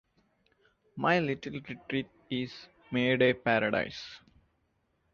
[0.95, 2.51] My little retreat is
[2.89, 4.19] made a paradise.